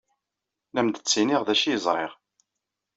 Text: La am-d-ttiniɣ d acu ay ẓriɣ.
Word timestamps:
La 0.73 0.79
am-d-ttiniɣ 0.83 1.41
d 1.43 1.49
acu 1.53 1.67
ay 1.71 1.77
ẓriɣ. 1.85 2.13